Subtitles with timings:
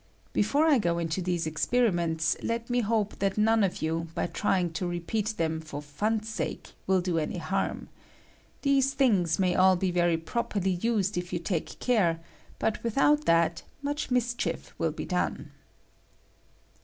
[0.33, 4.25] (Before I go into these experi ments, let me hope that none of you, by
[4.25, 7.87] trying to repeat them, for fun's sake, will do any harm.
[8.63, 12.19] These things may all be very properly used if you take care,
[12.57, 15.51] but without that much mischief win be done.)